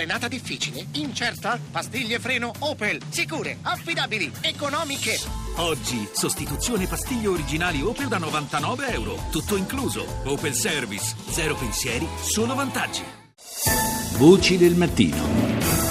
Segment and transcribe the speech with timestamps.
[0.00, 0.86] Frenata difficile?
[0.92, 1.60] Incerta?
[1.70, 3.02] Pastiglie freno Opel.
[3.10, 5.18] Sicure, affidabili, economiche.
[5.56, 9.22] Oggi, sostituzione pastiglie originali Opel da 99 euro.
[9.30, 10.06] Tutto incluso.
[10.24, 11.14] Opel Service.
[11.28, 13.02] Zero pensieri, solo vantaggi.
[14.16, 15.89] Voci del mattino.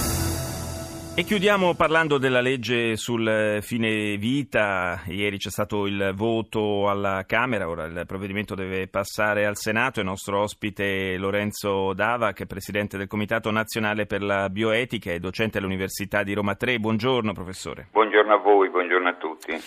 [1.20, 5.02] E chiudiamo parlando della legge sul fine vita.
[5.08, 10.00] Ieri c'è stato il voto alla Camera, ora il provvedimento deve passare al Senato.
[10.00, 15.20] Il nostro ospite Lorenzo Dava, che è presidente del Comitato Nazionale per la Bioetica e
[15.20, 16.80] docente all'Università di Roma 3.
[16.80, 17.90] Buongiorno professore.
[17.92, 19.62] Buongiorno a voi, buongiorno a tutti.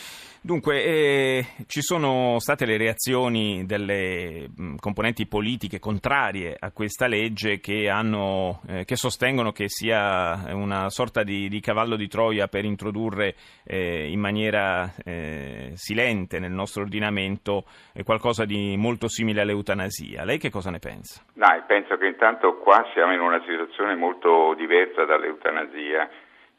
[0.45, 7.61] Dunque, eh, ci sono state le reazioni delle mh, componenti politiche contrarie a questa legge
[7.61, 12.65] che, hanno, eh, che sostengono che sia una sorta di, di cavallo di Troia per
[12.65, 20.25] introdurre eh, in maniera eh, silente nel nostro ordinamento eh, qualcosa di molto simile all'eutanasia.
[20.25, 21.23] Lei che cosa ne pensa?
[21.35, 26.11] Dai, penso che intanto qua siamo in una situazione molto diversa dall'eutanasia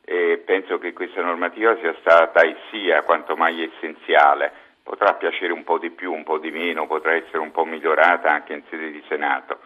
[0.06, 4.52] e penso che questa normativa sia stata e sia quanto mai essenziale.
[4.84, 8.30] Potrà piacere un po' di più, un po' di meno, potrà essere un po' migliorata
[8.30, 9.60] anche in sede di Senato,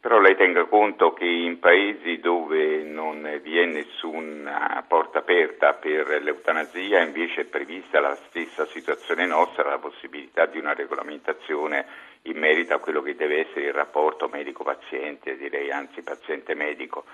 [0.00, 6.20] però lei tenga conto che in paesi dove non vi è nessuna porta aperta per
[6.22, 11.86] l'eutanasia invece è prevista la stessa situazione nostra, la possibilità di una regolamentazione
[12.22, 17.04] in merito a quello che deve essere il rapporto medico-paziente, direi anzi paziente-medico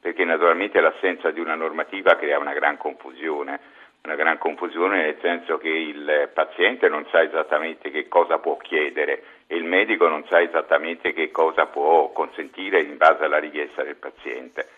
[0.00, 3.60] perché naturalmente l'assenza di una normativa crea una gran confusione,
[4.02, 9.22] una gran confusione nel senso che il paziente non sa esattamente che cosa può chiedere
[9.46, 13.96] e il medico non sa esattamente che cosa può consentire in base alla richiesta del
[13.96, 14.68] paziente.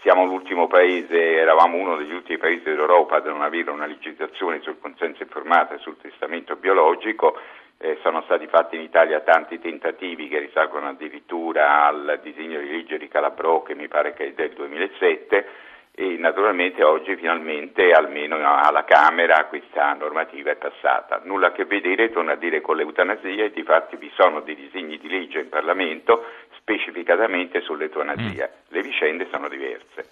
[0.00, 4.78] Siamo l'ultimo paese, eravamo uno degli ultimi paesi d'Europa a non avere una legislazione sul
[4.80, 7.38] consenso informato e sul testamento biologico
[7.82, 12.98] eh, sono stati fatti in Italia tanti tentativi che risalgono addirittura al disegno di legge
[12.98, 15.46] di Calabrò che mi pare che è del 2007
[15.92, 21.20] e naturalmente oggi finalmente almeno alla Camera questa normativa è passata.
[21.24, 24.54] Nulla a che vedere, torno a dire, con l'eutanasia e di fatti vi sono dei
[24.54, 26.24] disegni di legge in Parlamento
[26.56, 28.48] specificatamente sull'eutanasia.
[28.48, 28.69] Mm.
[28.70, 30.08] Le vicende sono diverse.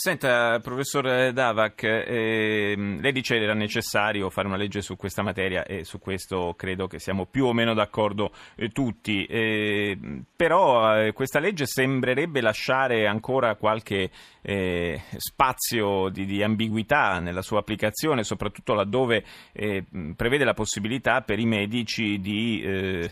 [0.00, 5.64] Senta, professor Davac, eh, lei dice che era necessario fare una legge su questa materia
[5.64, 9.98] e su questo credo che siamo più o meno d'accordo eh, tutti, eh,
[10.36, 17.58] però eh, questa legge sembrerebbe lasciare ancora qualche eh, spazio di, di, ambiguità nella sua
[17.58, 23.06] applicazione, soprattutto laddove eh, prevede la possibilità per i medici di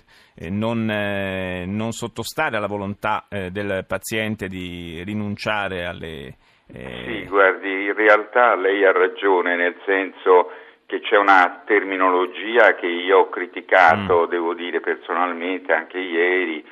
[0.51, 6.37] non, non, sottostare alla volontà del paziente di rinunciare alle
[6.73, 7.05] eh...
[7.07, 10.51] Sì, guardi, in realtà lei ha ragione, nel senso
[10.87, 14.31] che c'è una terminologia che io ho criticato, mm.
[14.31, 16.65] devo dire personalmente, anche ieri,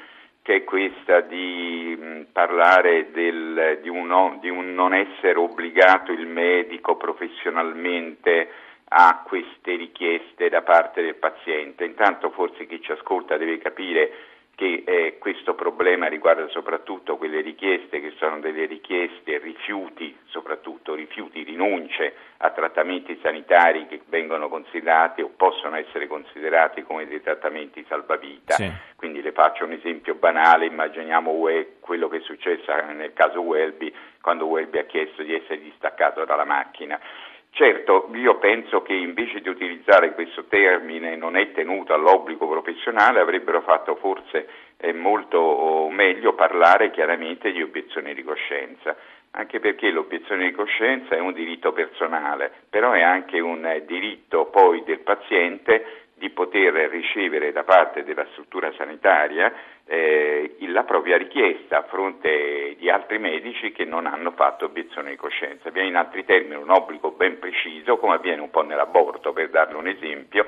[0.43, 6.27] che è questa di mh, parlare del, di, un, di, un, non essere obbligato il
[6.27, 8.51] medico professionalmente
[8.87, 11.85] a queste richieste da parte del paziente.
[11.85, 14.13] Intanto forse chi ci ascolta deve capire
[14.55, 21.43] che eh, questo problema riguarda soprattutto quelle richieste che sono delle richieste, rifiuti, soprattutto rifiuti,
[21.43, 28.55] rinunce a trattamenti sanitari che vengono considerati o possono essere considerati come dei trattamenti salvavita.
[28.55, 28.71] Sì.
[28.97, 31.33] Quindi le faccio un esempio banale, immaginiamo
[31.81, 36.45] quello che è successo nel caso Welby, quando Welby ha chiesto di essere distaccato dalla
[36.45, 36.99] macchina.
[37.57, 43.61] Certo, io penso che invece di utilizzare questo termine non è tenuto all'obbligo professionale avrebbero
[43.61, 48.97] fatto forse eh, molto meglio parlare chiaramente di obiezione di coscienza,
[49.31, 54.47] anche perché l'obiezione di coscienza è un diritto personale, però è anche un eh, diritto
[54.47, 59.53] poi del paziente di poter ricevere da parte della struttura sanitaria
[59.87, 65.17] eh, la propria richiesta a fronte di altri medici che non hanno fatto obiezione di
[65.17, 65.69] coscienza.
[65.69, 69.77] Abbiamo in altri termini un obbligo ben preciso, come avviene un po' nell'aborto, per darle
[69.77, 70.47] un esempio,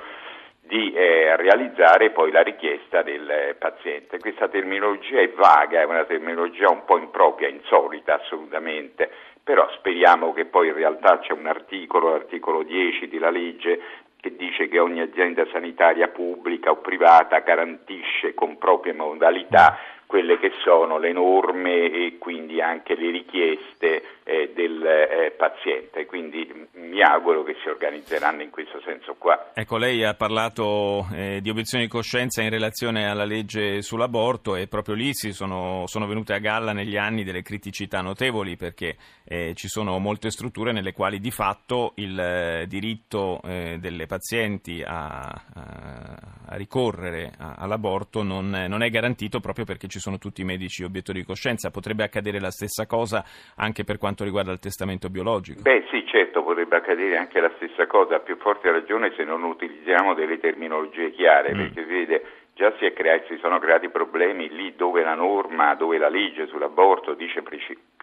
[0.66, 4.18] di eh, realizzare poi la richiesta del paziente.
[4.18, 9.08] Questa terminologia è vaga, è una terminologia un po' impropria, insolita assolutamente,
[9.44, 13.80] però speriamo che poi in realtà c'è un articolo, l'articolo 10 della legge,
[14.26, 20.52] che dice che ogni azienda sanitaria pubblica o privata garantisce con proprie modalità quelle che
[20.62, 26.06] sono le norme e quindi anche le richieste eh, del eh, paziente.
[26.06, 29.50] Quindi mi auguro che si organizzeranno in questo senso qua.
[29.54, 34.66] Ecco, lei ha parlato eh, di obiezioni di coscienza in relazione alla legge sull'aborto e
[34.66, 39.54] proprio lì si sono, sono venute a galla negli anni delle criticità notevoli perché eh,
[39.54, 45.20] ci sono molte strutture nelle quali di fatto il eh, diritto eh, delle pazienti a,
[45.20, 50.44] a, a ricorrere a, all'aborto non, non, è garantito proprio perché ci sono tutti i
[50.44, 51.70] medici obiettori di coscienza.
[51.70, 53.24] Potrebbe accadere la stessa cosa
[53.56, 55.62] anche per quanto riguarda il testamento biologico?
[55.62, 59.42] Beh sì, certo, potrebbe accadere anche la stessa cosa, a più forte ragione se non
[59.42, 61.56] utilizziamo delle terminologie chiare, mm.
[61.56, 66.08] perché vede già si, creato, si, sono creati problemi lì dove la norma, dove la
[66.08, 67.42] legge sull'aborto dice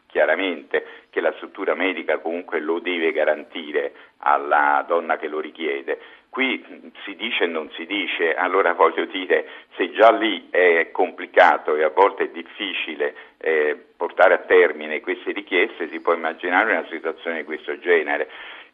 [0.05, 5.99] chiaramente che la struttura medica comunque lo deve garantire alla donna che lo richiede.
[6.33, 11.75] Qui si dice e non si dice, allora voglio dire, se già lì è complicato
[11.75, 16.87] e a volte è difficile eh, portare a termine queste richieste, si può immaginare una
[16.89, 18.31] situazione di questo genere.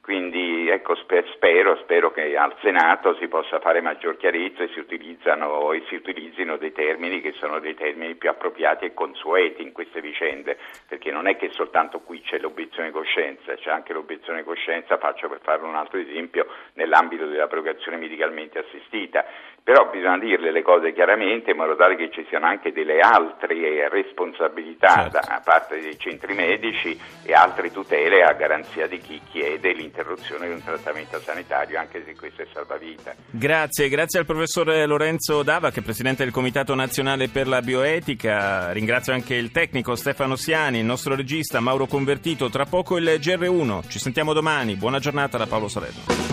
[0.10, 5.84] Quindi ecco, spero, spero, che al Senato si possa fare maggior chiarezza e si, e
[5.88, 10.58] si, utilizzino dei termini che sono dei termini più appropriati e consueti in queste vicende,
[10.88, 14.98] perché non è che soltanto qui c'è l'obiezione di coscienza, c'è anche l'obiezione di coscienza,
[14.98, 19.24] faccio per fare un altro esempio, nell'ambito dell'abrogazione medicalmente assistita.
[19.64, 23.88] Però bisogna dirle le cose chiaramente in modo tale che ci siano anche delle altre
[23.90, 25.20] responsabilità certo.
[25.20, 30.54] da parte dei centri medici e altre tutele a garanzia di chi chiede l'interruzione di
[30.54, 33.14] un trattamento sanitario, anche se questo è salvavita.
[33.30, 38.72] Grazie, grazie al professor Lorenzo Dava, che è presidente del Comitato Nazionale per la Bioetica.
[38.72, 42.50] Ringrazio anche il tecnico Stefano Siani, il nostro regista Mauro Convertito.
[42.50, 43.90] Tra poco il GR1.
[43.90, 44.76] Ci sentiamo domani.
[44.76, 46.29] Buona giornata da Paolo Salerno.